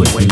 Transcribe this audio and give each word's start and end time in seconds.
Thank 0.00 0.31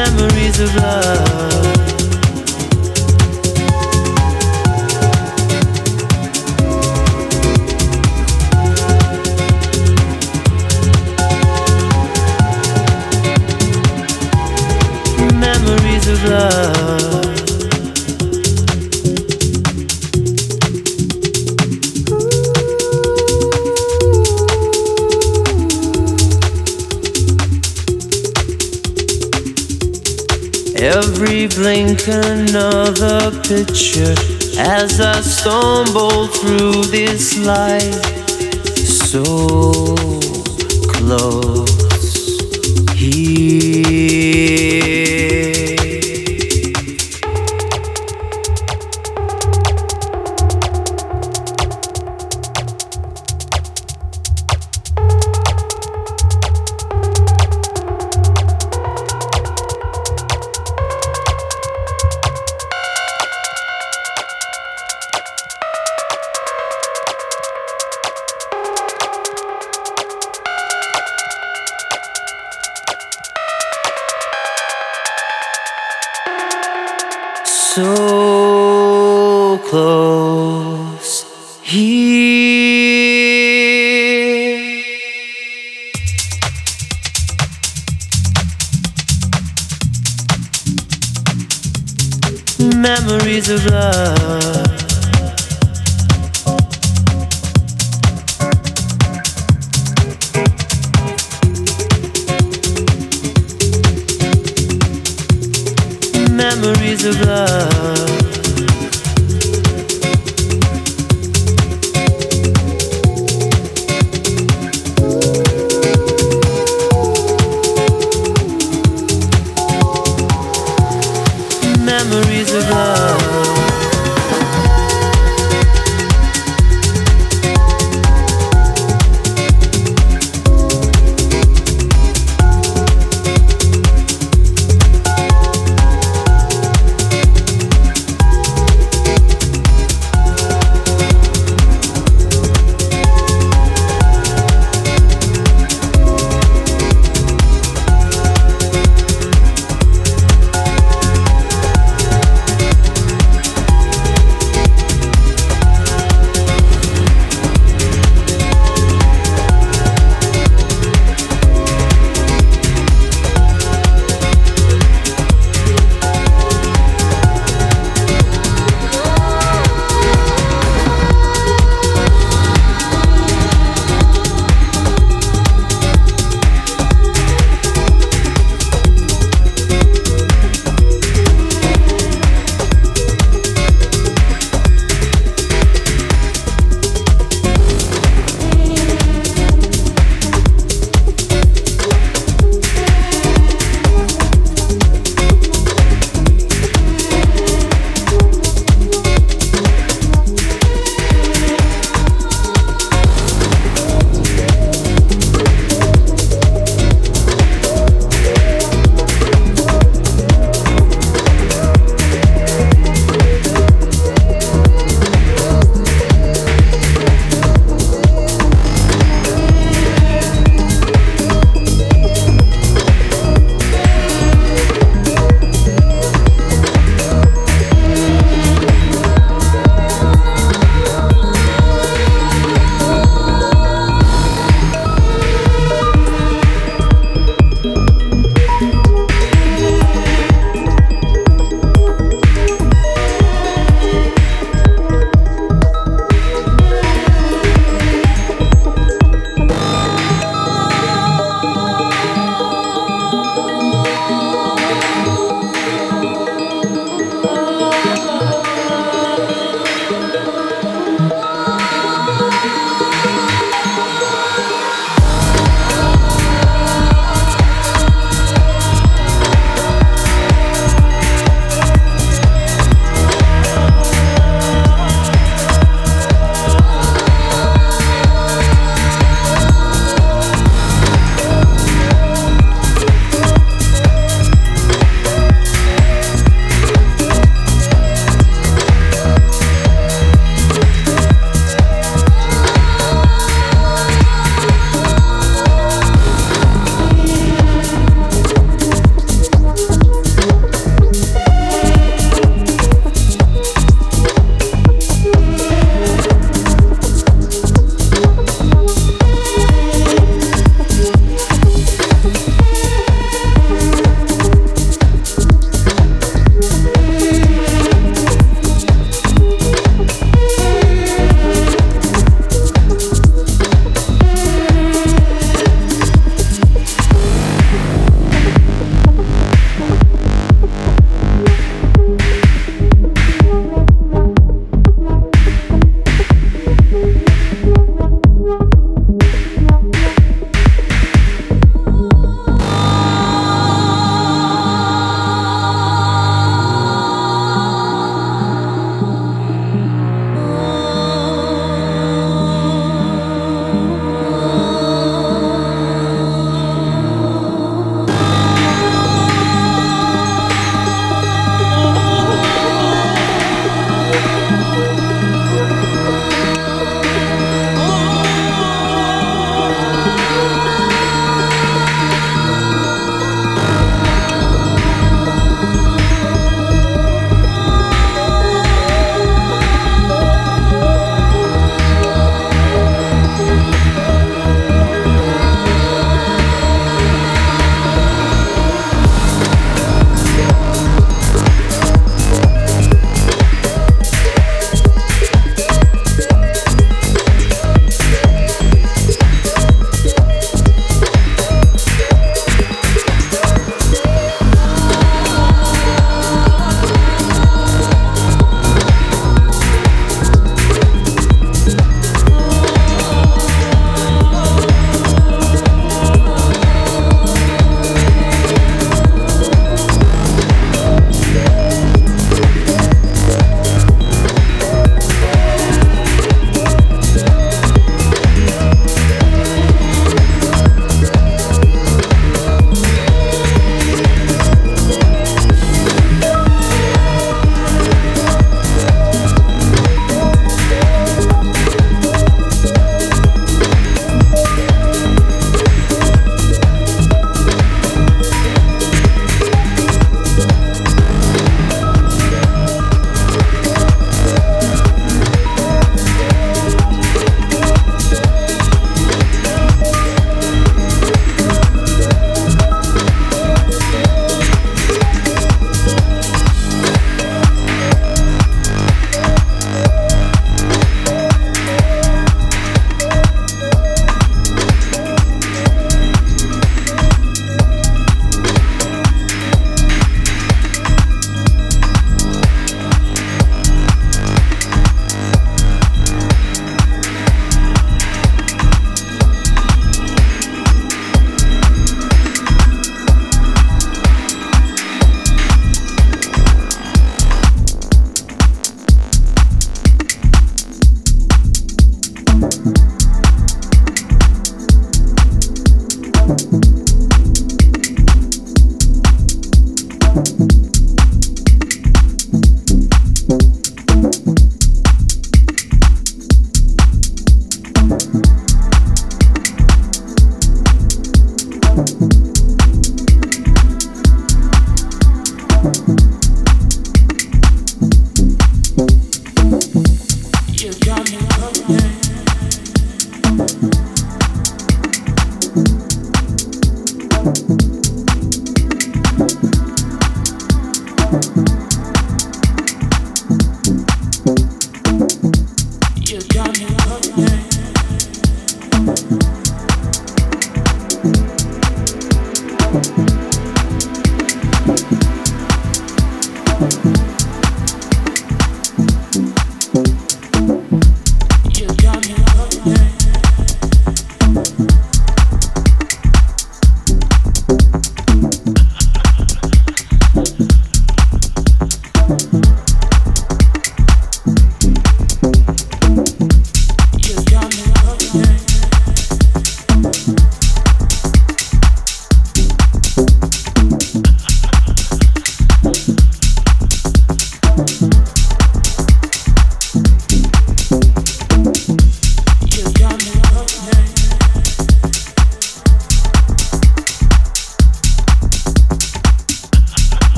memories 0.00 0.58
of 0.60 0.74
love. 0.76 1.79
blink 31.70 32.08
another 32.08 33.30
picture 33.42 34.14
as 34.58 35.00
I 35.00 35.20
stumble 35.20 36.26
through 36.26 36.82
this 36.90 37.38
life 37.46 37.94
so 38.74 39.22
close 40.88 41.70
here. 42.96 44.69